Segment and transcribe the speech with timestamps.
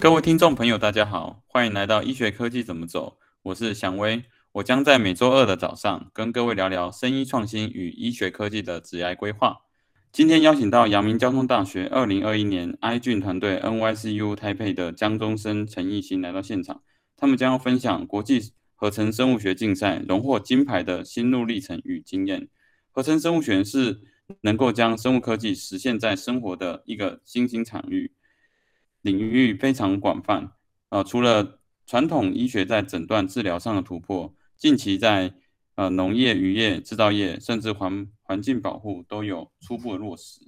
[0.00, 3.18] 各位听众朋友，大家好，欢迎来到医学科技怎么走。
[3.42, 4.22] 我是祥威，
[4.52, 9.62] 我将在每周二的早上跟各位聊聊生医创新与医学科技的职业规划。
[10.12, 16.80] 今天邀请到阳明交通大学二零二一年 i 俊团队 NYCU 台配的江中生陈义兴来到现场，
[17.16, 22.48] 他们将要分享国际合成生物学竞赛荣获金牌的心路历程与经验。
[22.92, 24.00] 合成生物学是
[24.42, 28.12] 能够将生物科技实现在生活的一个新兴场域。
[29.02, 30.52] 领域非常广泛，
[30.88, 35.32] 呃，除了传统医学在诊断治疗上的突破，近期在
[35.76, 40.40] 呃农业、渔业、制造业，甚至环环境保护都有初步的落实。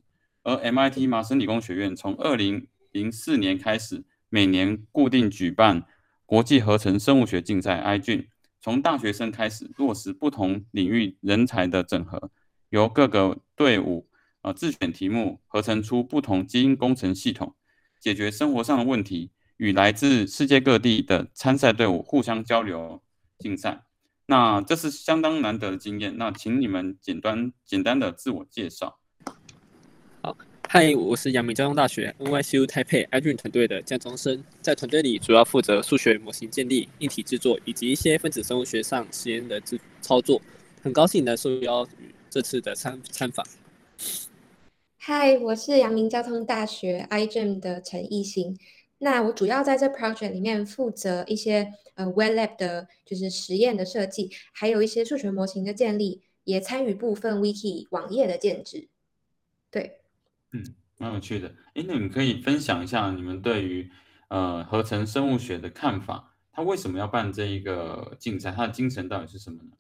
[0.43, 5.85] 而 MIT 麻省理工学院从二零零四年开始，每年固定举办
[6.27, 8.27] 国际合成生物学竞赛 i 俊，
[8.61, 12.31] 从大学生开始落实不同领域人才的整合，
[12.71, 14.09] 由各个队伍
[14.43, 17.55] 呃自选题目，合成出不同基因工程系统。
[18.01, 23.03] 解决生活上的问题，与来自世界各地的参赛队伍互相交流
[23.39, 23.85] 竞赛，
[24.27, 26.17] 那这是相当难得的经验。
[26.17, 28.99] 那请你们简单简单的自我介绍。
[30.23, 30.37] 好，
[30.69, 40.41] 嗨，我是阳明交通大学 NYCU 台配 i d r e 团队的江中生，在团队里主要负责数学模型建立、硬体制作以及一些分子生物学上实验的制操作。
[40.83, 43.45] 很高兴能受邀与这次的参参访。
[45.13, 48.57] 嗨，我是阳明交通大学 iGEM 的陈艺兴。
[48.99, 58.89] 那我主要在这 project 里面负责一些呃 web lab 的，就是实验的设计，还有一些数学模型的建立，也参与部分 wiki 网页的建制。
[59.69, 59.99] 对，
[60.53, 60.63] 嗯，
[60.97, 61.49] 蛮有趣的。
[61.75, 63.91] 哎，那你们可以分享一下你们对于
[64.29, 66.37] 呃合成生物学的看法？
[66.53, 68.53] 他为什么要办这一个竞赛？
[68.53, 69.71] 他的精神到底是什么呢？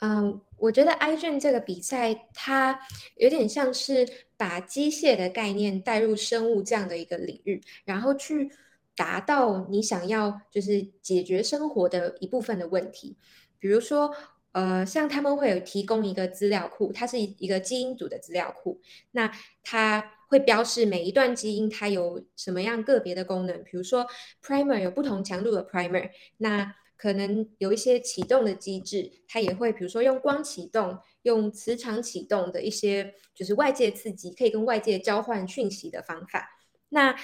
[0.00, 2.78] 嗯，我觉得 iGen 这个比赛，它
[3.16, 8.50] 有点像是把机械的概念带入生物这样的一个领域，然后去
[8.94, 13.16] 达到你想要就是解决生活的一部分的问题。
[13.58, 14.14] 比如说，
[14.52, 18.80] 呃，像他们会有提供一个资料库，它是一个基因组的资料库，
[19.12, 19.32] 那
[19.62, 24.06] 它会标示每一段基因它有什么样个别的功能，比如说
[24.42, 36.48] primer 有不同强度的 primer，那可能有一些启动的机制，它也会，比如说用光启动、用磁场启动的一些，就是外界刺激，可以跟外界交换讯息的方法。
[36.88, 37.14] 那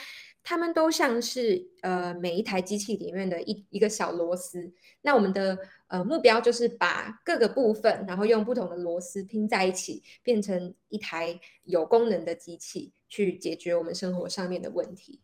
[0.44, 4.72] 它们都像是呃每一台机器里面的一一个小螺丝。
[5.02, 5.56] 那我们的
[5.86, 15.20] 呃目标就是把各个部分，然后用不同的螺丝拼在一起，变成一台有功能的机器，去解决我们生活上面的问题。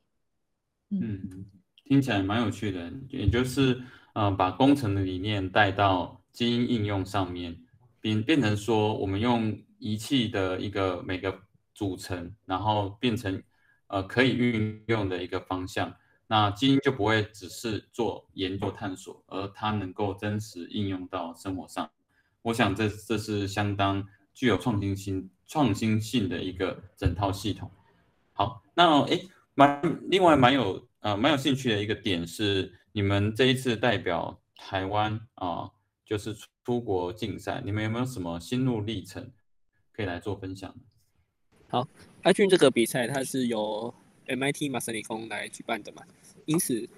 [0.90, 1.46] 嗯，
[1.88, 3.80] 听起来蛮有趣的，也就是。
[4.14, 7.56] 呃，把工程的理念带到基因应用上面，
[8.00, 13.40] 变变成说，我们用仪器的一个每个组成，然后变成
[13.86, 15.94] 呃可以运用的一个方向，
[16.26, 21.88] 那基因就不会只是做研究探索，而它能够真实应用到生活上。
[22.42, 24.04] 我想这这是相当
[24.34, 27.70] 具有创新性、创新性的一个整套系统。
[28.32, 32.74] 好，那诶，蛮另外蛮有呃蛮有兴趣的一个点是。
[32.92, 35.70] 你们这一次代表台湾啊，
[36.04, 39.30] 就是出国竞赛，你们有没有什么心路历程
[39.92, 40.74] 可以来做分享？
[41.68, 41.86] 好
[42.22, 43.94] ，i 俊这个比赛它是由
[44.26, 46.02] MIT 麻省理工来举办的嘛，
[46.46, 46.88] 因此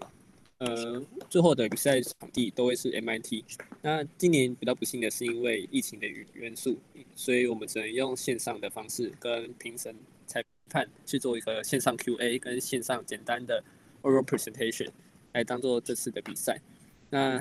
[0.59, 3.44] 呃，最后的比赛场地都会是 MIT。
[3.82, 6.78] 那今年比较不幸的是因为疫情的原元素，
[7.15, 9.94] 所以我们只能用线上的方式跟评审
[10.27, 13.62] 裁判去做一个线上 QA 跟线上简单的
[14.03, 14.88] oral presentation。
[15.33, 16.61] 来当做这次的比赛，
[17.09, 17.41] 那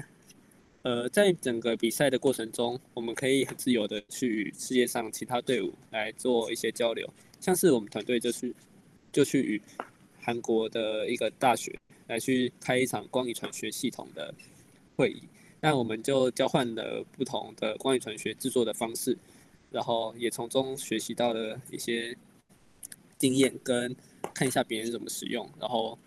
[0.83, 8.53] 呃，在整个比赛的过程中，我们可以很自由的去与世界上其他队伍来做一些交流，像是我们团队就是
[9.11, 9.59] 就去与
[10.21, 11.75] 韩国的一个大学
[12.05, 14.31] 来去开一场光遗传学系统的
[14.95, 15.23] 会议，
[15.59, 19.17] 那我们就交换了不同的光影传学制作的方式，
[19.71, 22.15] 然后也从中学习到了一些
[23.17, 23.95] 经验，跟
[24.31, 25.97] 看一下别人怎么使用，然后。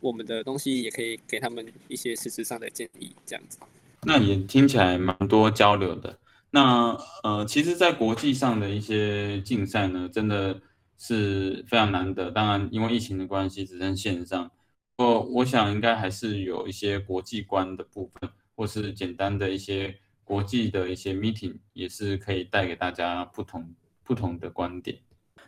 [0.00, 3.58] 我们的东西也可以给他们一些实质上的建议，这样子。
[4.02, 6.18] 那也听起来蛮多交流的。
[6.50, 10.60] 那呃，其实，在国际上的一些竞赛呢，真的
[10.98, 12.30] 是非常难得。
[12.30, 14.50] 当然，因为疫情的关系，只剩线上。
[14.96, 19.94] 我我想应该还是有一些国际观的部分，或是简单的一些
[20.24, 24.98] 国际的一些 meeting，也是可以带给大家不同不同的观点。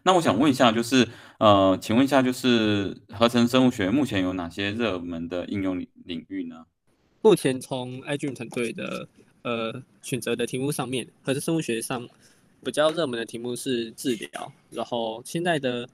[0.05, 1.09] 那我想问一下，就是
[1.39, 6.67] 呃，请问一下，就是合成生物学目前有哪些热门的应用领领域呢？
[7.21, 9.09] 目前从 i g 团队的
[9.43, 12.09] 呃选择的题目上面，合成生物学上
[12.65, 15.89] 比较热门的题目是治疗，然后现在的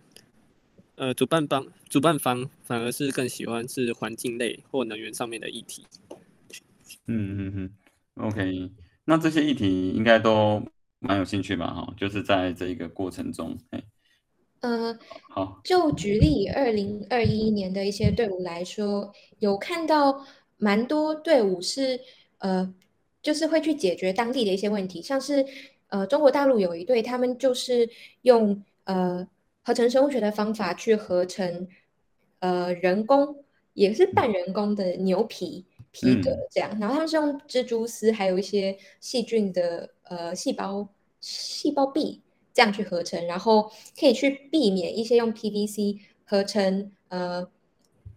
[0.96, 5.84] 呃，主办方主办方反而是更喜欢是环境类或能源上面的议题。
[7.06, 7.70] 嗯嗯嗯
[8.26, 8.70] ，OK，
[9.04, 10.62] 那这些议题应该都
[10.98, 11.66] 蛮有兴趣吧？
[11.72, 13.82] 哈，就是在这一个过程中，哎，
[14.60, 14.98] 呃，
[15.30, 20.24] 好，就举例二零二一年的一些队伍来说，有看到
[20.56, 22.00] 蛮多队伍是
[22.38, 22.72] 呃，
[23.22, 25.46] 就是会去解决当地的一些问题，像是
[25.88, 27.88] 呃中国大陆有一队，他们就是
[28.22, 29.26] 用呃
[29.62, 31.68] 合成生物学的方法去合成
[32.40, 33.44] 呃人工
[33.74, 35.64] 也是半人工的牛皮。
[35.90, 40.86] 皮革这样，然后他们是用蜘蛛丝，还有一些细菌的呃细胞
[41.18, 42.20] 细胞壁
[42.58, 47.48] 这样去合成，然后可以去避免一些用 PVC 合成呃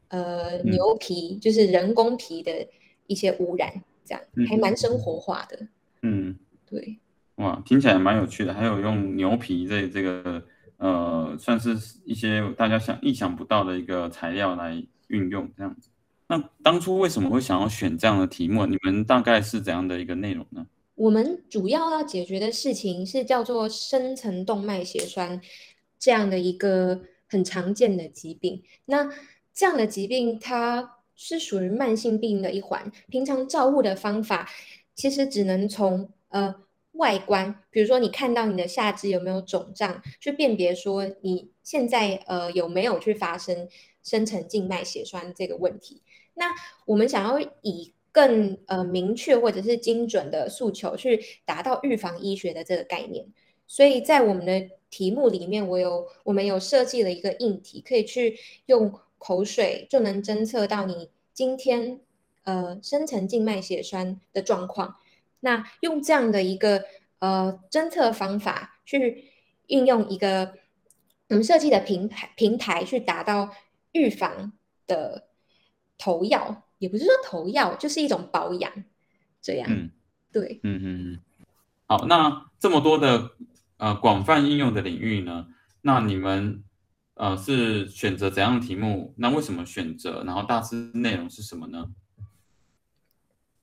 [0.08, 2.68] 呃牛皮，就是人工皮的
[3.06, 3.72] 一些污染，
[4.04, 5.68] 这样还蛮生活化的。
[6.02, 6.36] 嗯，
[6.66, 6.98] 对。
[7.36, 10.44] 哇，听起来蛮有趣的，还有用牛皮这这个
[10.78, 15.92] 呃，算是一些大家想意想不到的一个材料来运用这样子。
[16.26, 18.66] 那当初为什么会想要选这样的题目？
[18.66, 20.66] 你们大概是怎样的一个内容呢？
[21.02, 25.42] 我们主要要解决的事情是叫做深层动脉血栓
[25.98, 28.62] 这样的一个很常见的疾病。
[28.86, 29.10] 那
[29.52, 34.48] 这样的疾病它是属于慢性病的一环，平常照护的方法
[34.94, 36.54] 其实只能从呃
[36.92, 43.68] 外观，比如说你看到你的下肢有没有肿胀，去辨别说你现在呃有没有去发生
[44.04, 46.04] 深层静脉血栓这个问题。
[46.36, 46.46] 那
[46.86, 53.26] 我们想要以更呃明确或者是精准的诉求去达到预防医学的这个概念，
[53.68, 62.02] 所以在我们的题目里面，我有我们有设计了一个硬题，可以去用口水就能侦测到你今天
[62.44, 64.98] 呃深层静脉血栓的状况。
[65.40, 66.84] 那用这样的一个
[67.20, 69.32] 呃侦测方法去
[69.68, 70.54] 运用一个
[71.30, 73.52] 我们设计的平台平台去达到
[73.92, 74.54] 预防
[74.88, 75.28] 的。
[76.04, 78.72] 投药也不是说投药，就是一种保养，
[79.40, 79.68] 这样。
[79.70, 79.92] 嗯，
[80.32, 81.20] 对，嗯嗯嗯。
[81.86, 83.30] 好，那这么多的
[83.78, 85.46] 呃广泛应用的领域呢？
[85.82, 86.64] 那你们
[87.14, 89.14] 呃是选择怎样的题目？
[89.18, 90.24] 那为什么选择？
[90.26, 91.86] 然后大致内容是什么呢？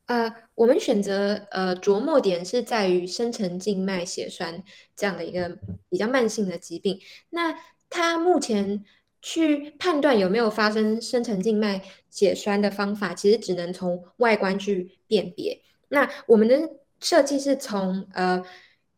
[0.06, 4.62] 呃，我们选择呃琢磨点是在于深层静脉血栓
[4.94, 7.00] 这样的一个比较慢性的疾病。
[7.30, 7.58] 那
[7.90, 8.84] 它目前。
[9.20, 15.60] 去判断有没有发生深层静脉血栓的方法，其实只能从外观去辨别。
[15.88, 16.70] 那我们的
[17.00, 18.44] 设计是从呃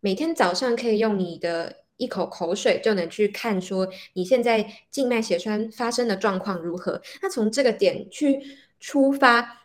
[0.01, 7.03] 每天早上可以用你的一口口水就能去看说你现在静脉血栓发生的状况如何。
[7.23, 8.41] 那从这个点去
[8.79, 9.63] 出发，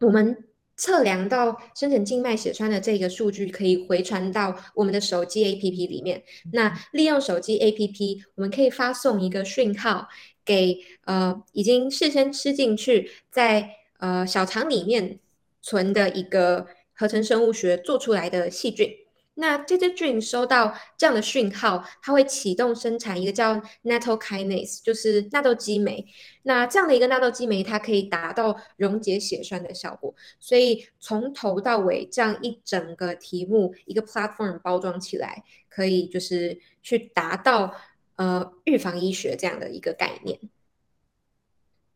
[0.00, 0.43] 我们。
[0.76, 6.22] 测量到深层静脉血栓的这个数据可以回传到我们的手机 APP 里面。
[6.52, 10.08] 那利用手机 APP，我们可以发送一个讯号
[10.44, 15.20] 给呃已经事先吃进去在呃小肠里面
[15.62, 18.88] 存的一个合成生物学做出来的细菌。
[19.36, 26.06] 那这只菌收到这样的讯号，它会启动生产一个叫 nattokinase，就是纳豆激酶。
[26.44, 30.14] 那这样的一个纳豆激酶，它可以达到溶解血栓的效果。
[30.38, 37.74] 所以从头到尾这样一整个题目，一个 platform 包装起来，可以就是去达到
[38.14, 40.38] 呃预防医学这样的一个概念。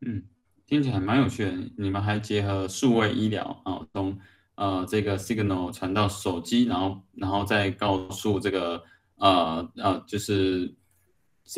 [0.00, 0.24] 嗯，
[0.66, 1.52] 听起来蛮有趣的。
[1.76, 4.18] 你们还结合数位医疗啊，从。
[4.58, 8.82] 呃，这个 signal 传到手机，然后，然后再告诉这个，
[9.14, 10.74] 呃，呃，就是，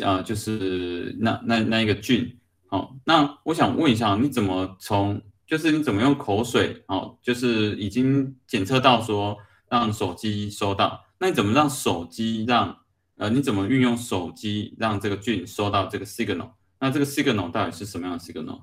[0.01, 9.35] 呃，就是那那那一个菌，好，那我想问一下，你怎么从，就是你怎么用口水，哦，就是已经检测到说
[9.67, 12.77] 让手机收到，那你怎么让手机让，
[13.15, 16.51] 呃，你怎么运用手机让这个菌收到这个 signal？
[16.79, 18.61] 那这个 signal 到底是什么样的 signal？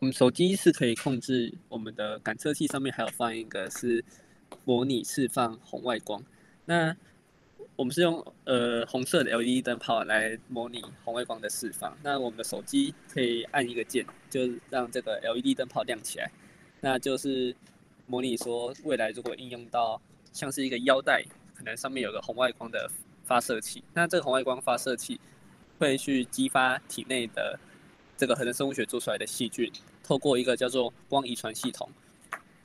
[0.00, 4.04] 我们手机是可以控制我们的感测器，上面还有放一个是
[4.64, 6.22] 模拟释放红外光。
[6.64, 6.94] 那
[7.76, 11.96] 我们是用呃红色的 LED 灯泡来模拟红外光的释放。
[12.02, 16.28] 那我们的手机可以按一个键，就让这个 LED 灯泡亮起来。
[16.80, 17.54] 那就是
[18.06, 20.00] 模拟说未来如果应用到
[20.32, 21.22] 像是一个腰带，
[21.54, 22.90] 可能上面有个红外光的
[23.24, 23.82] 发射器。
[23.94, 25.20] 那这个红外光发射器
[25.78, 27.58] 会去激发体内的。
[28.16, 29.70] 这个合成生物学做出来的细菌，
[30.02, 31.88] 透过一个叫做光遗传系统，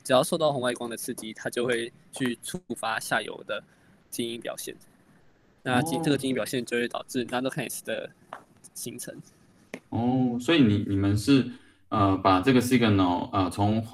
[0.04, 3.62] 只要受到红外光的刺激，它就会去触发下游的
[4.10, 4.74] 基因表现。
[5.62, 8.10] 那基这个基因表现就会导致 nanokinase 的
[8.74, 9.14] 形成。
[9.90, 11.50] 哦，所以你你们是
[11.88, 13.84] 呃把这个 signal 呃从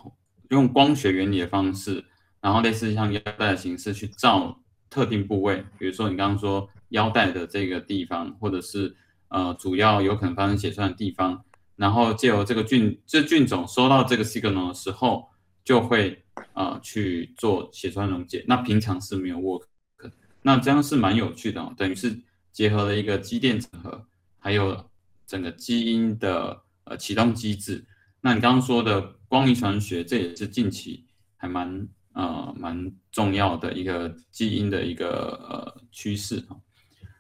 [0.51, 2.05] 用光学原理的方式，
[2.41, 8.95] 然后类似像腰带的形式去照特定部位，比如说你刚刚说腰带的这个地方，或者是
[9.29, 11.45] 呃主要有可能发生血栓的地方，
[11.77, 15.29] 然后借由这个菌这菌种收到这个 signal 的时候，
[15.65, 18.45] 就会呃去做血栓溶解。
[18.49, 19.63] 那平常是没有 work，
[19.99, 20.11] 的
[20.43, 22.19] 那这样是蛮有趣的哦，等于是
[22.53, 24.07] 结合了一个机电整合，
[24.39, 24.91] 还有
[25.27, 27.85] 整个基因的呃启动机制。
[28.21, 31.05] 那你刚刚说的光遗传学，这也是近期
[31.37, 31.89] 还蛮。
[32.17, 36.57] 呃，蛮重要的一个基因的一个呃趋势啊。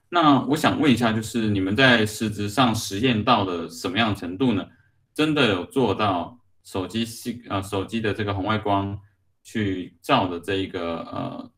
[0.08, 4.66] 那我想问一下，就是你们在实质上实验到了什么样程度呢？
[5.14, 9.00] 真的有做到手机系呃手机的这个红外光
[9.42, 11.50] 去照的这一个呃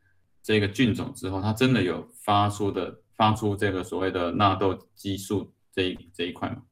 [0.43, 6.63] 这个菌种之后，它真的有发出的发出这个所谓的纳豆激素这一这一块吗？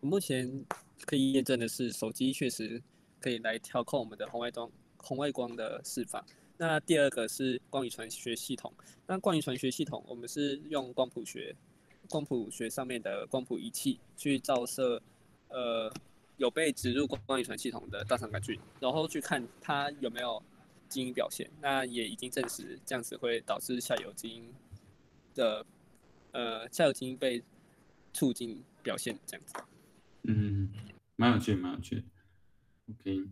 [0.00, 0.64] 目前
[1.06, 2.82] 可以验证的是，手机确实
[3.20, 4.70] 可以来调控我们的红外光。
[4.98, 6.24] 红外光的释放。
[6.56, 8.72] 那第二个是光遗传学系统。
[9.06, 11.54] 那光遗传学系统，我们是用光谱学、
[12.08, 15.00] 光谱学上面的光谱仪器去照射，
[15.48, 15.92] 呃，
[16.36, 20.42] 有被植入光遗传系统的大肠杆菌，然后去看它有没有
[20.88, 21.50] 基因表现。
[21.60, 24.52] 那也已经证实这样子会导致下游基因
[25.34, 25.66] 的，
[26.32, 27.42] 呃，下游基因被
[28.12, 29.54] 促进表现这样子。
[30.22, 30.72] 嗯，
[31.16, 32.02] 蛮有趣，蛮有趣。
[32.88, 33.28] OK。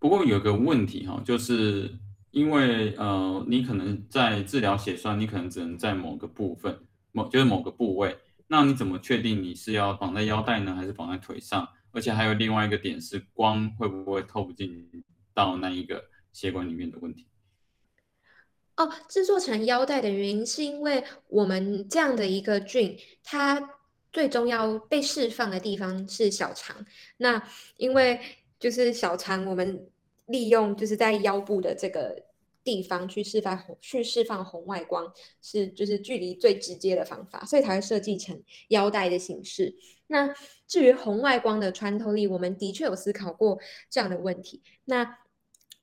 [0.00, 1.92] 不过有个问题哈，就是
[2.30, 6.78] 因为呃，你可能在治疗血栓，你可能只能在某个部分，
[7.12, 11.68] 某就是某个部位，那你怎么确定你是要绑在腰带呢，还是绑在腿上？
[11.90, 14.88] 而且还有另外一个点是，光会不会透不进
[15.32, 17.26] 到那一个血管里面的问题？
[18.76, 23.70] 哦，制作成腰带的原因是因为我们这样的一个菌，它
[24.12, 26.84] 最终要被释放的地方是小肠，
[27.16, 27.42] 那
[27.76, 28.20] 因为。
[28.60, 29.88] 就是小肠，我们
[30.28, 32.24] 利用就是在腰部的这个
[32.64, 39.74] 地方去释放去释放红外光，是就是距离最直接的方法，所以才会设计成腰带的形式。
[40.08, 40.34] 那
[40.66, 43.58] 至于红外光的穿透力，我们的确有思考过
[43.90, 44.62] 这样的问题。
[44.84, 45.18] 那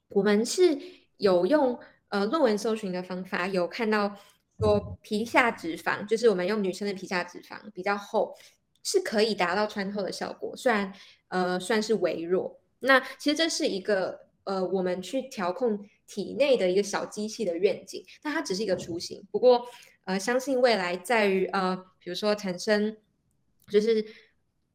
[0.10, 0.80] 我们是
[1.18, 4.16] 有用呃论文搜寻的方法，有看到
[4.60, 8.36] 说皮下脂肪，就是我们用女生的皮下脂肪比较厚，
[8.84, 10.94] 是可以达到穿透的效果，虽然
[11.30, 12.60] 呃算是微弱。
[12.80, 19.28] 那其实这是一个呃，我们去调控体内的一个小机器的愿景，那它只是一个雏形。
[19.32, 19.68] 不过
[20.06, 22.96] 呃，相信未来在于呃，比如说产生
[23.68, 24.06] 就是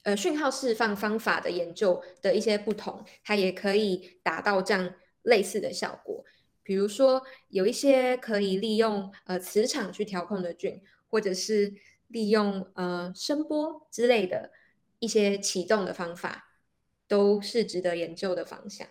[0.02, 6.24] 呃讯号释放方法的研究的一些不同，它也可以达到这样类似的效果。
[6.62, 11.74] 比如说有一些可以利用呃磁场去调控的菌，或者是
[12.08, 14.50] 利用呃声波之类的
[14.98, 16.46] 一些启动的方法。
[17.10, 18.86] 都是值得研究的方向，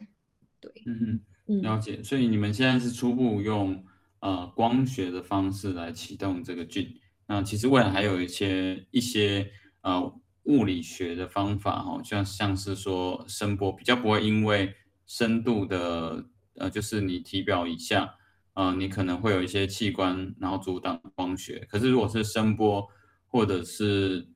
[0.60, 2.04] 对，嗯嗯，了解。
[2.04, 3.84] 所以你们现在是初步用
[4.20, 6.88] 呃光学的方式来启动这个菌，
[7.28, 9.52] 那其实未来还有一些一些
[9.82, 10.14] 呃
[10.44, 14.74] 物理学的方法哈，像像是说声波比较不会因为
[15.06, 16.26] 深度的
[16.56, 18.16] 呃，就是你体表以下，
[18.54, 22.86] 呃，你可能会有一些器官然后阻挡光学，可是如果是声波
[23.28, 24.28] 或者是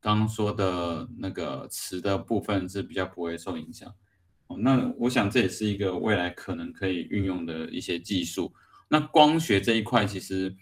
[0.00, 3.94] 刚刚说的那个磁的部分是比较不会受影响，哦，
[4.58, 8.52] 那我想这也是一个未来可能可以运用的一些技术。
[8.88, 10.54] 那光学这一块其实，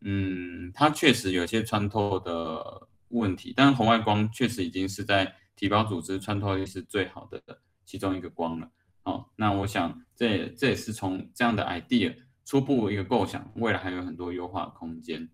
[0.00, 7.40] 嗯，它确实有些穿透的问题，但是红外光确实已经是在体表组织穿透力是最好的
[7.84, 8.70] 其中一个光了。
[9.04, 12.14] 哦，那我想这也这也是从这样的 idea
[12.44, 15.28] 初步一个构想，未来还有很多优化空间。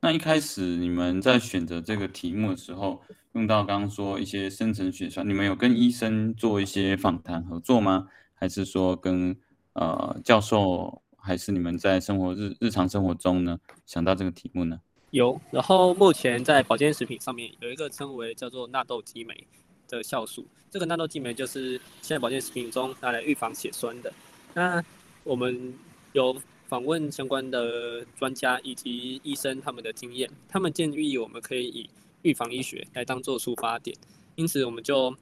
[0.00, 3.02] 那一开始你们在选择这个题目的时候，
[3.36, 8.08] 用到刚刚说一些深层血栓，你们有跟医生做一些访谈合作吗？
[8.32, 9.36] 还是说跟
[9.74, 14.80] 呃教授，还是你们在生活日日常生活中呢想到这个题目呢？
[15.10, 19.46] 有，然后目前在保健食品上面有一个称为叫做纳豆激酶
[19.86, 24.10] 的酵素，这个纳豆激酶就是现在保健食品中拿来预防血栓的。
[24.54, 24.82] 那
[25.24, 25.74] 我们
[26.14, 26.34] 有。
[26.68, 31.88] 访问相关的专家以及医生他们的经验，他们建议我们可以以
[32.26, 33.96] 预防医学来当做出发点，
[34.34, 35.16] 因此我们就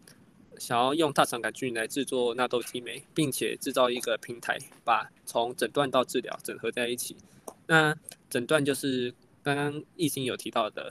[0.58, 7.14] 想要用大肠杆菌来制作纳豆激酶，并且制造一个平台，把从诊断到治疗整合在一起。
[7.66, 7.94] 那
[8.30, 10.90] 诊断就是刚刚易兴有提到的，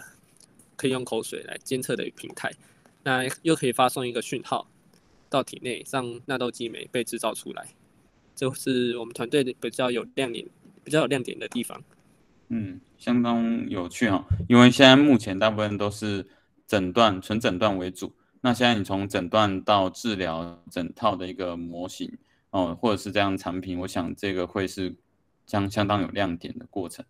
[0.75, 2.51] 可以用口水来监测的平台，
[3.03, 4.67] 那又可以发送一个讯号
[5.31, 7.69] 到体内，让纳豆激酶被制造出来。
[8.35, 10.45] 就是我们团队比较有亮点、
[10.83, 11.83] 比较有亮点的地方。
[12.49, 14.25] 嗯，相当有趣哈。
[14.47, 16.25] 因为现在目前大部分都是
[16.65, 18.13] 诊断、纯诊断为主。
[18.39, 22.09] 那现在你从诊断到治疗整套的一个模型
[22.51, 24.95] 哦，或者是这样产品，我想这个会是
[25.45, 27.03] 将相当有亮点的过程。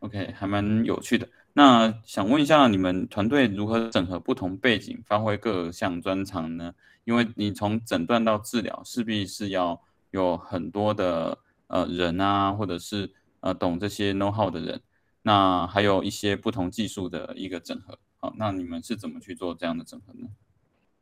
[0.00, 1.28] OK，还蛮有趣的。
[1.52, 6.74] 那想问一下，你们团队如何整合不同背景，发挥各项专长呢？
[7.04, 13.10] 因为你从诊断到治疗，势必是要有很多的呃人啊，或者是
[13.40, 14.80] 呃懂这些 know how 的人，
[15.22, 17.98] 那还有一些不同技术的一个整合。
[18.16, 20.28] 好，那你们是怎么去做这样的整合呢？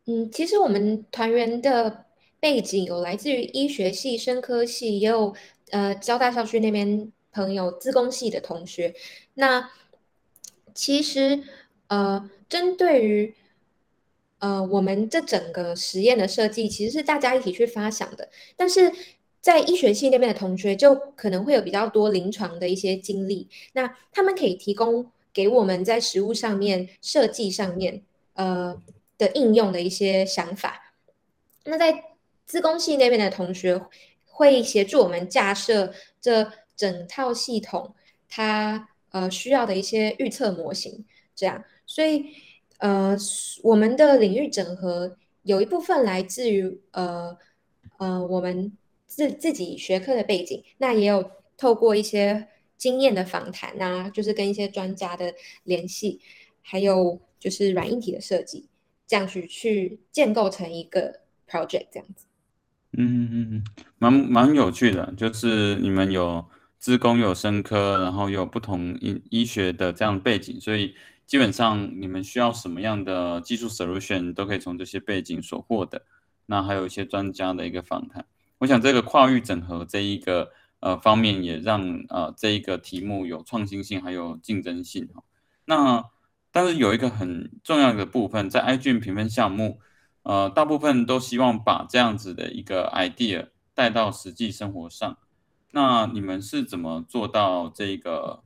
[0.06, 2.06] 嗯，其实我们团员的
[2.40, 5.34] 背景有来自于医学系、生科系，也有
[5.70, 8.94] 呃交大校区那边朋友、自工系的同学。
[9.34, 9.70] 那
[10.74, 11.42] 其实
[11.88, 13.34] 呃，针对于
[14.38, 18.30] 呃我们这整个实验的设计，其实是大家一起去发想的。
[18.56, 18.92] 但是
[19.40, 28.02] 在医学系那边的同学，就可能会有比较多临床的一些经历，那他们可以提供给我们在实物上面设计上面
[28.34, 28.80] 呃。
[29.18, 30.94] 的应用的一些想法，
[31.64, 32.04] 那在
[32.46, 33.84] 资工系那边的同学
[34.24, 37.96] 会协助我们架设这整套系统，
[38.28, 41.04] 它呃需要的一些预测模型，
[41.34, 42.26] 这样，所以
[42.78, 43.16] 呃
[43.64, 47.36] 我们的领域整合有一部分来自于呃
[47.98, 48.77] 呃我们
[49.08, 52.46] 自自己学科的背景，那也有透过一些
[52.76, 55.34] 经验的访谈啊，就是跟一些专家的
[55.64, 56.20] 联系，
[56.62, 58.68] 还有就是软硬体的设计。
[59.10, 62.26] 这样去去建构成一个 project 这样子，
[62.92, 63.64] 嗯嗯嗯，
[63.96, 66.44] 蛮蛮有趣的，就是你们有
[66.78, 70.94] 资工有生科，然后有不同医医学的这样背景，所以
[71.26, 76.02] 基本上你们需要什么样的技术 solution 都可以从这些背景所获得。
[76.44, 78.26] 那还有一些专家的一个访谈，
[78.58, 85.22] 我想这个跨域整合这一个呃方面也让呃这一个题目有创新性，还有竞争性哈。
[85.64, 86.04] 那
[86.50, 89.80] 但是有一个很重要的部分，在 IGN 评分项目，
[90.22, 95.18] 呃，大部分都希望把这样子的一个 idea 带到实际生活上。
[95.72, 98.42] 那你们是怎么做到这个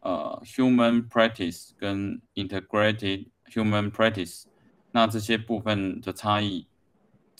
[0.00, 4.44] 呃 human practice 跟 integrated human practice？
[4.92, 6.66] 那这些部分的差异、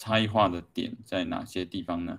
[0.02, 2.18] 差异化的点在哪些地方呢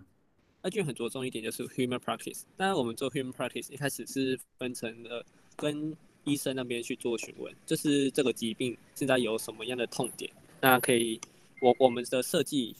[0.62, 2.44] ？iGen 很着重一点就是 human practice。
[2.56, 5.26] 当然，我们做 human practice 一开始是分成了
[5.58, 5.94] 跟
[6.24, 10.32] 医生那边去做询问，就是这个疾病现在有什么样的痛点？
[10.62, 11.20] 那可以，
[11.60, 12.74] 我我们的设计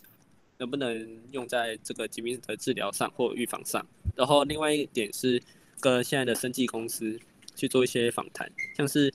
[0.58, 3.86] 能不能用在这个疾病的治疗上或预防上？
[4.16, 5.44] 然后另外一点是
[5.82, 7.20] 跟现在的生技公司
[7.58, 9.14] 去做一些访谈，像是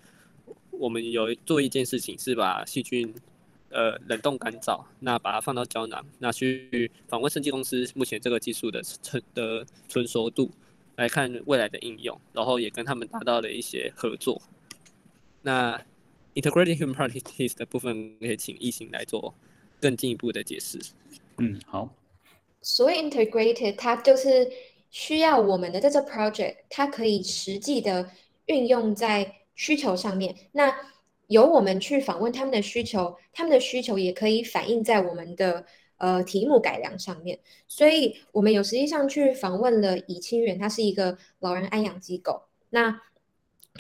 [0.71, 3.15] 我们有做一件事情是把细菌
[3.71, 10.51] 呃冷冻干燥，那把它放到胶囊，那去访问生技公司目前这个技术的成的成熟度。
[10.97, 14.43] 来看未来的应用，然后也跟他们达到了一些合作。
[15.43, 15.81] 那
[16.35, 19.33] integrated human practice 的部分，可以请易行来做
[19.81, 20.77] 更进一步的解释。
[21.37, 21.95] 嗯，好。
[22.63, 24.51] 所谓 integrated，它就是
[24.91, 28.11] 需要我们的这个 project，它可以实际的
[28.47, 30.35] 运用在需求上面。
[30.51, 30.75] 那
[31.29, 35.65] 由我们去访问他们的需求，他们的需求也可以反映在我们的。
[36.01, 42.41] 呃，题目改良上面，所以我们有实际上去访问了以清源，它是一个老人安养机构。
[42.71, 43.01] 那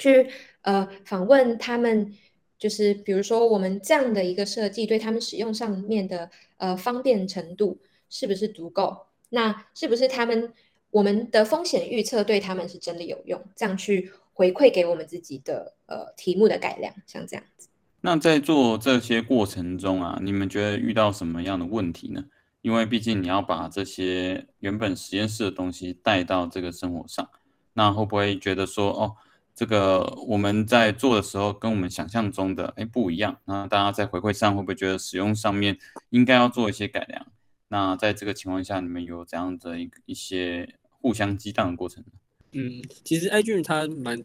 [0.01, 0.29] 去
[0.63, 2.13] 呃访问他们，
[2.59, 7.79] 就是比如说我们这样的一个设计，对他们使用上面的呃方便程度
[8.11, 9.07] 是不是足够？
[9.29, 10.53] 那是不是他们
[10.91, 13.41] 我们的风险预测对他们是真的有用？
[13.55, 17.69] 这样去回馈给我们自己的呃题目的改良，像这样子。
[18.03, 22.25] 那在做这些过程中啊，你们觉得遇到什么样的问题呢？
[22.63, 27.29] 因为毕竟你要把这些原本实验室的东西带到这个生活上，
[27.73, 29.17] 那会不会觉得说，哦，
[29.57, 33.37] 这个我们在做的时候跟我们想象中的哎不一样？
[33.47, 35.77] 那大家在回馈上会不会觉得使用上面
[36.11, 37.27] 应该要做一些改良？
[37.67, 42.13] 那在这个情况下，你们有怎样的一一些互相激荡的过程呢？
[42.53, 44.23] 嗯，其实 i 俊它蛮。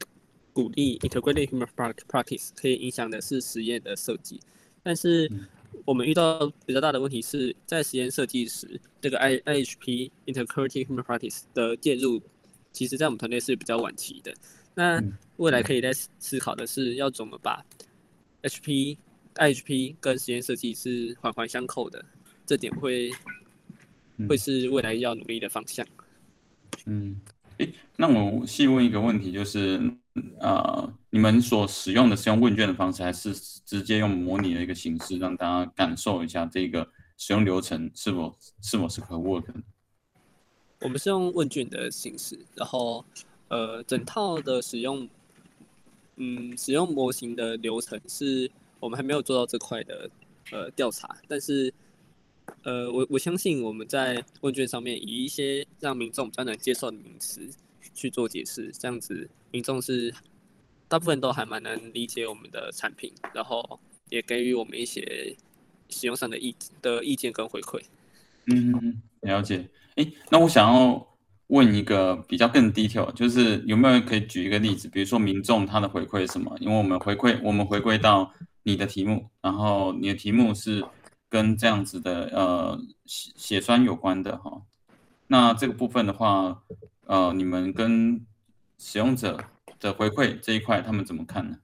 [0.56, 1.68] 鼓励 integrated human
[2.08, 4.40] practice 可以影响的是实验的设计，
[4.84, 5.28] 但是
[5.84, 12.22] 我们遇到比较大的问题是在实验设计时，这个 I IHP integrated human practice 的介入，
[12.72, 14.32] 其实在我们团队是比较晚期的。
[14.76, 15.02] 那
[15.38, 17.66] 未来可以在思考的是要怎么把
[18.44, 18.96] HP
[19.34, 22.06] IHP 跟实验设计是环环相扣的，
[22.46, 23.12] 这点会
[24.30, 25.84] 会是未来要努力的方向。
[26.86, 27.20] 嗯。
[27.96, 29.80] 那我细问一个问题，就是，
[30.40, 33.34] 呃，你们所使用的是用问卷的方式，还是
[33.66, 39.54] 直接用模拟的一个形式，让大家感受一下这个使用流程是否是否是可 work 的？
[40.82, 43.06] 我们是用问卷的形式，然后，
[43.48, 45.08] 呃，整套的使用，
[46.16, 50.10] 嗯，使用模型的流程是我们还没有做到这块的，
[50.52, 51.74] 呃，调查，但是。
[52.64, 57.40] 呃，我我相信我们在问卷上面以一些让民众比较能接受的名词
[57.94, 60.14] 去做解释，这样子民众是
[60.88, 63.80] 大部分都还蛮能理解我们的产品，然后
[64.10, 65.36] 也给予我们一些
[65.90, 67.82] 使用上的意的意见跟回馈。
[68.46, 69.70] 嗯，了解。
[69.96, 71.08] 哎，那我想要
[71.48, 76.56] 问一个比较更 detail，就是有没有可以举一个例子，比如说民众他的回馈是什么？
[76.60, 80.84] 因为我们回馈，我们回归到你的题目，然后你的题目是
[81.30, 84.62] 跟这样子的呃血血栓有关的哈。
[85.28, 86.64] 那这个部分的话，
[87.06, 88.26] 呃，你们跟
[88.78, 89.38] 使用者
[89.80, 91.60] 的回馈这一块，他们怎么看呢？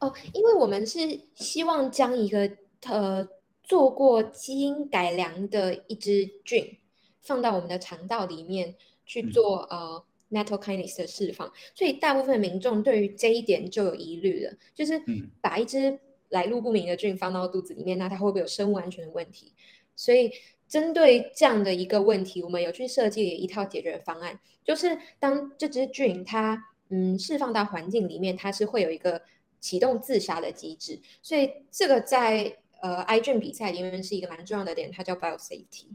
[0.00, 0.98] 哦，因为我们是
[1.34, 2.50] 希望将一个
[2.86, 3.26] 呃
[3.62, 6.76] 做过基因改良的一只菌
[7.20, 8.74] 放到我们的肠道里面
[9.06, 15.02] 去做呃 natural kinase 的释放，所以大部分民众对于这一点就有疑虑了，就是
[15.40, 19.54] 把一只来路不明的菌放到肚子里面，那它会不会有生物安全的问题？
[19.96, 20.30] 所以。
[20.70, 29.20] 针对这样的一个问题，我们有去设计一套解决方案，就是当这只菌它嗯释放到环境里面，它是会有一个
[29.58, 35.88] 启动自杀的机制，所以这个在呃 I 菌比赛里面是一个蛮重要的点，它叫 bio safety。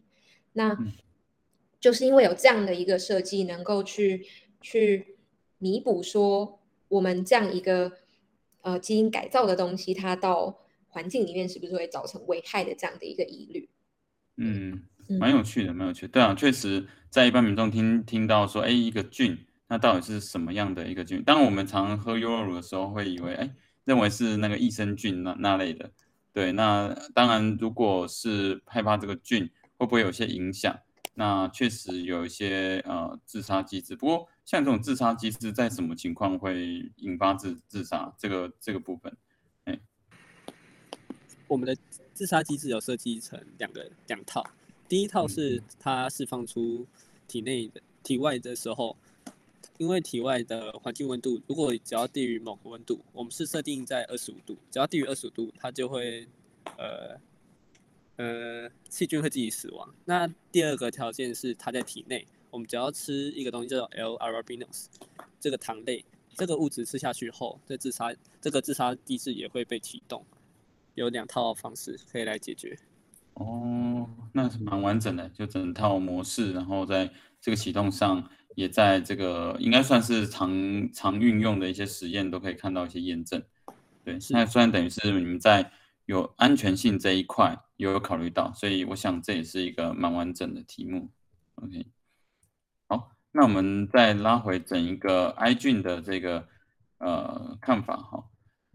[0.52, 0.78] 那
[1.80, 4.28] 就是因为有这样的一个设计，能够去
[4.60, 5.16] 去
[5.58, 6.60] 弥补说
[6.90, 7.94] 我们这样一个
[8.62, 10.60] 呃基因改造的东西，它到
[10.90, 13.70] 环境里面是不是会造成危害的这样的一个疑虑。
[14.38, 14.82] 嗯，
[15.20, 16.08] 蛮有趣的，蛮有趣的。
[16.10, 19.38] 对啊，确实，在一般民众听听到说，哎，一个菌，
[19.70, 21.24] 那到底是什么样的一个菌？
[21.24, 23.50] 当我们常喝优酪乳的时候，会以为，哎，
[23.86, 25.90] 认为是那个益生菌那那类的。
[26.34, 30.78] 对，那当然，如果是害怕这个菌会不会有些影响，
[31.14, 33.96] 那确实有一些呃自杀机制。
[33.96, 38.14] 不过，像这种自杀机制，在什么情况会引发自自杀？
[38.18, 39.16] 这个这个部分，
[39.64, 39.80] 哎，
[41.48, 41.74] 我们的。
[42.16, 44.42] 自杀机制有设计成两个两套，
[44.88, 46.88] 第一套是它释放出
[47.28, 48.96] 体内的体外的时候，
[49.78, 56.26] 因为体外的环境温度如果只要低于某个温度，我们是设定在二十五度，只要低于二十五度，它就会
[56.78, 57.20] 呃
[58.16, 59.94] 呃细菌会自己死亡。
[60.06, 64.86] 那第二个条件是它在体内，我们只要吃一个东西叫做 L-arabinose
[65.38, 66.06] 这个糖类，
[66.38, 70.26] 这个物质吃下去后，这自杀这个自杀机制也会被启动。
[70.96, 72.78] 有两套方式可以来解决。
[73.36, 83.44] 哦，那是蛮完整的，就整套模式，然后在这个启动上，也在这个应该算是常常运用的一些实验都可以看到一些验证。
[84.06, 85.70] 对，那虽然等于是你们在
[86.06, 91.10] 有安全性这一块也有考虑到，所以我想这也是一个蛮完整的题目。
[91.56, 91.88] OK，
[92.88, 96.48] 好，那我们再拉回整一个 i 俊的这个
[97.00, 98.24] 呃看法哈。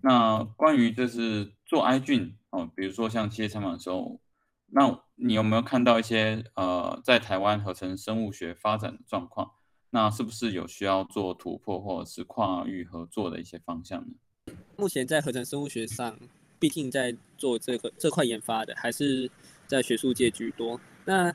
[0.02, 4.20] 那关于就是做 I 菌哦，比如说像企业采访的时候，
[4.66, 9.52] 那你有没有看到一些呃，在台湾合成生物学发展的状况？
[9.90, 14.54] 那是不是有需要做突破或者是跨域合作的一些方向呢？
[14.76, 16.16] 目前在合成生物学上，
[16.58, 19.30] 毕竟在做这个这块研发的还是
[19.66, 20.80] 在学术界居多。
[21.04, 21.34] 那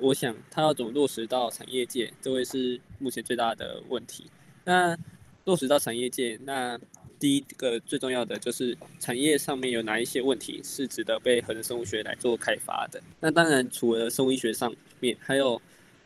[0.00, 4.30] 我想，它要怎么落实到产业界，这会是目前最大的问题。
[4.64, 4.96] 那
[5.44, 6.78] 落实到产业界，那
[7.18, 13.02] 第一个最重要的就是产业上面有哪一些问题是值得被合成生物学来做开发的。
[13.20, 15.60] 那当然，除了生物医学上面，还有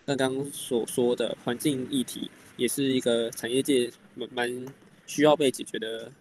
[0.06, 3.90] 刚刚所说的环境议题，也是一个产业界
[4.32, 4.66] 蛮
[5.06, 6.12] 需要被解决的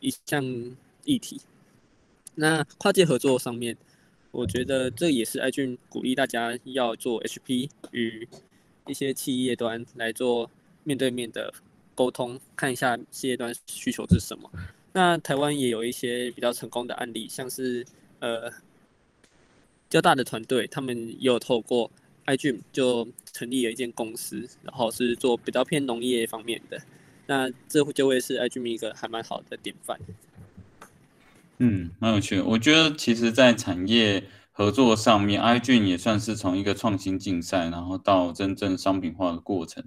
[0.00, 0.44] 一项
[1.04, 1.40] 议题。
[2.34, 3.76] 那跨界合作上面，
[4.30, 8.28] 我觉得这也是爱俊鼓励大家要做 HP 与
[8.86, 10.50] 一些企业端来做
[10.84, 11.52] 面对面的。
[11.98, 14.48] 沟通看一下事业端需求是什么。
[14.92, 17.84] 那台湾也有一些比较成功的案例，像是
[18.20, 18.48] 呃
[19.90, 21.90] 较大的团队，他们也有透过
[22.26, 26.80] IGM 就成立了一间公司，然后是做比较偏农业方面的。
[27.26, 29.98] 那这就会是 iGIM 一个还蛮好的典范。
[31.58, 32.44] 嗯，蛮有趣的。
[32.44, 39.84] 我觉得其实，在产业合作上面，IGM 也算是从一个创新竞赛，然后到真正商品化的过程。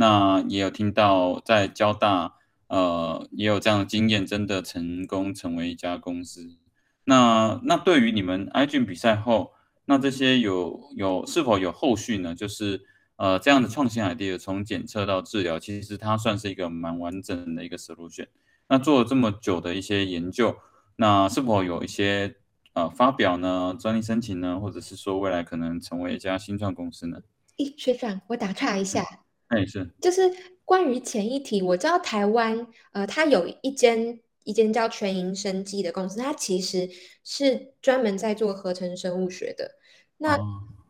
[0.00, 2.32] 那也有听到在交大，
[2.68, 6.56] 呃，也有这样的经验，真的成功成为一家公司。
[7.04, 9.52] 那那对于你们 i g 比赛后，
[9.84, 12.34] 那这些有有是否有后续呢？
[12.34, 12.80] 就是
[13.16, 18.28] 呃这样的创新 idea 从检测到治疗，其实它算是一个蛮完整的一个 solution。
[18.70, 20.56] 那做了这么久的一些研究，
[20.96, 22.36] 那是否有一些
[22.72, 23.76] 呃发表呢？
[23.78, 24.58] 专利申请呢？
[24.58, 27.18] 或者是说未来可能成为一家新创公司呢？
[27.58, 29.04] 咦，学长，我打岔一下。
[29.50, 30.32] 哎，是，就是
[30.64, 36.88] 关于前一题，我知道台湾，呃，它有一间一间叫全银生技的公司，它其实
[37.24, 39.72] 是专门在做合成生物学的。
[40.18, 40.38] 那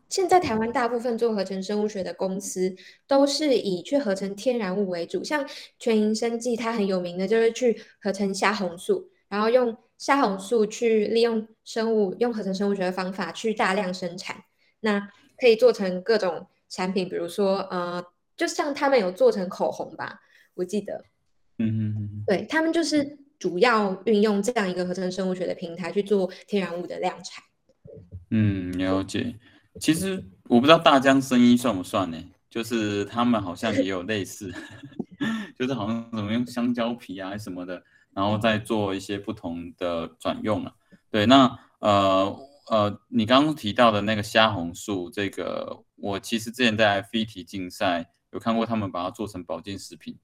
[0.09, 2.75] 现在台湾大部分做合成生物学的公司
[3.07, 5.47] 都是以去合成天然物为主，像
[5.79, 14.43] 全银生技，它很有名的就是去合成虾红素，然后用虾红素去利用生物用合成生物学的方法去大量生产，
[14.81, 18.03] 那可以做成各种产品，比如说呃，
[18.41, 20.19] 就像他们有做成口红吧，
[20.55, 21.05] 我记得，
[21.59, 27.43] 嗯嗯嗯，对他们就是主要运用这样一个合成生物学的平台去做天然物的量产。
[28.31, 29.35] 嗯，了解。
[29.79, 32.17] 其实我不知道大疆生意算不算呢？
[32.49, 34.51] 就是他们好像也有类似，
[35.55, 37.83] 就是好像怎么用香蕉皮啊什么的，
[38.15, 40.73] 然后再做一些不同的转用啊。
[41.11, 42.35] 对，那呃
[42.71, 50.17] 呃，你刚刚提到的那个虾红素，这个我其实之前在飞题竞赛有看过，他们把它做成保健食品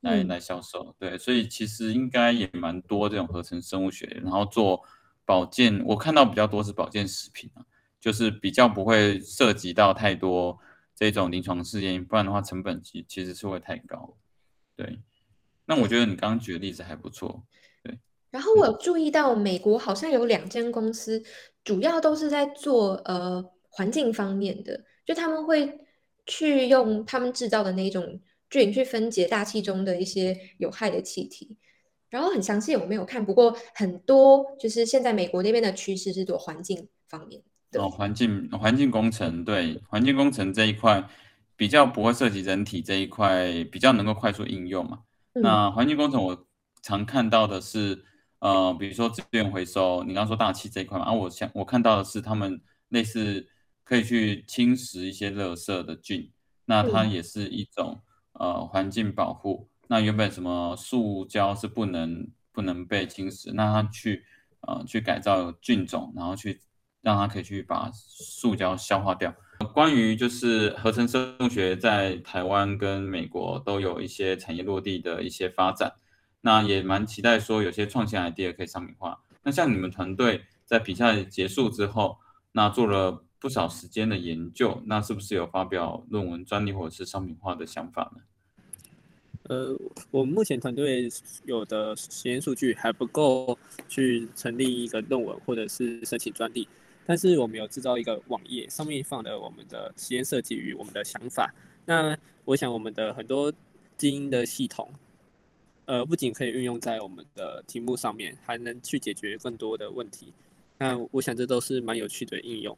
[0.00, 0.94] 来来销售。
[0.98, 4.82] 对，所以其实应该也蛮多这种合成生物学，然后做
[5.24, 7.64] 保健，我看到比较多是保健食品啊。
[8.00, 10.58] 就是比较不会涉及到太多
[10.96, 14.16] 这种临床试验，不然的话成本其其实是会太高。
[14.74, 15.02] 对，
[15.66, 17.44] 那我觉得你刚刚举的例子还不错。
[17.82, 21.22] 对，然后我有注意到美国好像有两间公司，
[21.62, 25.78] 主要都是在做呃环境方面的，就他们会
[26.26, 31.56] 去用他们制造的那种菌去分解大气中的一些有害的气体。
[32.08, 37.40] 然后很详细我没有看，不过很多就是现在美国那边的趋势是做环境方面。
[37.74, 41.08] 哦，环境环境工程对环境工程这一块
[41.54, 44.98] 比较不会涉及人体这一块，比较能够快速应用嘛。
[45.34, 46.46] 那环境工程我
[46.82, 48.02] 常看到的是，
[48.40, 53.46] 呃，比如说资源回收，你刚刚说大气这一块嘛，啊，我想我看到的是他们类似
[53.90, 56.30] 可以去侵蚀一些垃圾的菌，
[56.66, 58.00] 那它也是一种
[58.34, 59.68] 呃环境保护。
[59.88, 64.24] 那原本什么塑胶是不能不能被侵蚀，那它去
[64.60, 66.60] 呃去改造菌种，然后去。
[67.02, 69.34] 让它可以去把塑胶消化掉。
[69.72, 75.94] 关于就是合成生物学在台湾跟美国都有一些产业落地的一些发展，
[76.42, 79.18] 那也蛮期待说有些创新 idea 可以商品化。
[79.42, 82.18] 那像你们团队在比赛结束之后，
[82.52, 88.22] 那做了不少时间的研究，那是不是有发表论文、专利或者是商品化的想法呢？
[89.44, 89.76] 呃，
[90.10, 91.08] 我们目前团队
[91.46, 96.68] 有的实验数据还不够去成立一个论文或者是申请专利。
[97.06, 101.52] 但是我们有制造一个网页，上面放了我们的实验设计与我们的想法。
[101.84, 103.52] 那我想我们的很多
[103.96, 104.92] 基因的系统，
[105.86, 110.32] 呃，不仅可以运用在我们的题目上面，还能去解决更多的问题。
[110.78, 112.76] 那我想这都是蛮有趣的应用。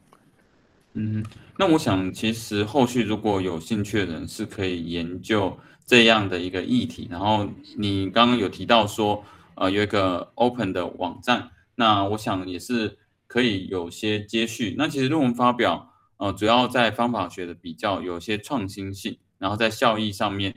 [0.93, 1.23] 嗯，
[1.57, 7.07] 那我想其实后续如果有兴趣的人是可以研究这样的一个议题。
[7.11, 9.23] 然后你刚刚有提到说，
[9.55, 12.97] 呃，有一个 open 的网站，那我想也是。
[13.25, 14.75] 可以有些接续。
[14.77, 20.53] 那其实论文发表，呃，主要在方法学的比较有些创新性，然后在效益上面，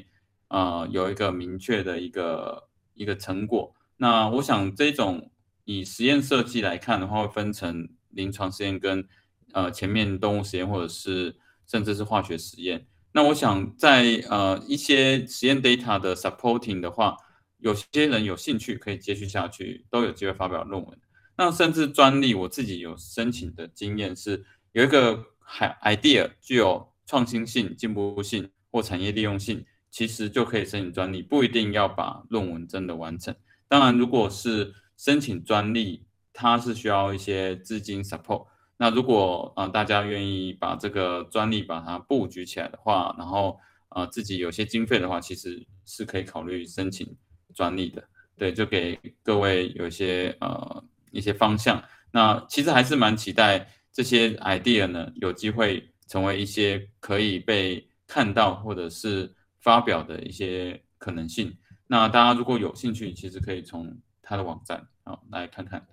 [0.49, 3.75] 呃，有一个明确的一个一个成果。
[3.97, 5.31] 那我想这种
[5.65, 9.09] 以实验设计来看的话，会分成临床实验跟
[9.57, 11.35] 呃前面动物实验或者是
[11.67, 12.87] 甚至是化学实验。
[13.13, 17.17] 那我想在呃一些实验 data 的 supporting 的话，
[17.57, 20.99] 有些人有兴趣可以接续下去，都有机会发表论文。
[21.39, 25.25] 那甚至专利，我自己有申请的经验是，有一个
[25.83, 33.35] idea 具有创新性、进步性或产业利用性，其实就可以申请专利，不一定要把论文真的完成。
[33.67, 38.47] 当然，如果是申请专利，它是需要一些资金 support。
[38.77, 43.59] 那如果啊大家愿意把这个专利把它布局起来的话，然后
[43.89, 47.17] 啊自己有些经费的话，其实是可以考虑申请
[47.55, 48.03] 专利的。
[48.37, 50.85] 对，就给各位有一些呃。
[51.13, 61.57] 一些方向，那其实还是蛮期待这些 idea 呢，有机会成为一些可以被看到或者是发表的一些可能性。
[61.87, 65.87] 那大家如果有兴趣，其实可以从他的网站啊来看看。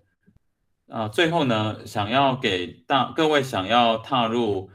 [0.88, 4.70] 啊，最后呢，想要给大各位想要踏入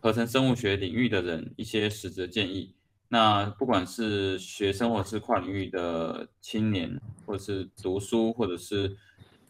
[0.00, 2.74] 合成生物学领域的人一些实质建议。
[3.08, 8.96] 那不管是学生或者是跨领域的青年，或者是读书，或者是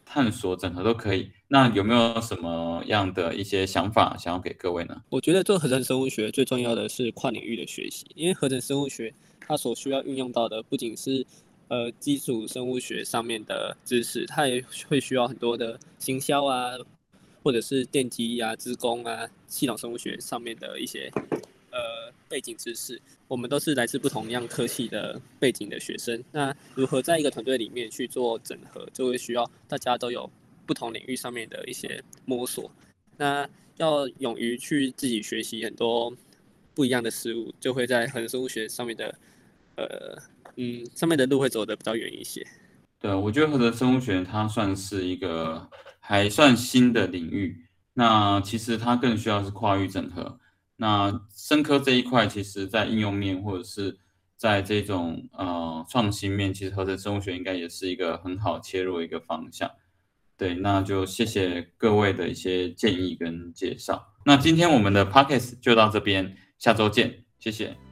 [0.05, 1.29] 探索整合都可以。
[1.49, 5.01] 那有没有什么样的一些想法想要给各位呢？
[5.09, 11.25] 我觉得做合成生物学最重要的是跨领域的学习，因为合成生物学它所需要运用到的不仅是
[11.69, 16.73] 呃基础生物学上面的知识，它也会需要很多的行销啊，
[17.41, 21.09] 或者是电机啊、资工啊、系统生物学上面的一些。
[21.71, 26.21] 呃，背景知识，我们都是来自不同样科系的背景的学生。
[26.31, 30.27] 那如何在一个团队里面去做整合，就会需要大家都有
[30.65, 32.71] 不同领域上面的一些摸索。
[33.17, 36.11] 那要勇于去自己学习很多
[36.73, 39.15] 不一样的事物，就会在很生物学上面的
[39.75, 40.17] 呃
[40.61, 42.45] 嗯上面的路会走得比较远一些。
[42.99, 45.69] 对，我觉得合成生物学它算是一个
[46.01, 50.37] 还算新的领域，那其实它更需要是跨域整合。
[50.75, 53.97] 那生科这一块，其实在应用面或者是
[54.35, 59.71] 在这种呃创新面，其实合成生物学应该也是一个很好切入一个方向。
[60.37, 64.13] 对，那就谢谢各位的一些建议跟介绍。
[64.25, 67.88] 那今天我们的 p o c k e t 就到这边，下周见，谢谢。